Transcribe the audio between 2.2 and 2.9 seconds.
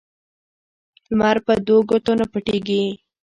پټېږي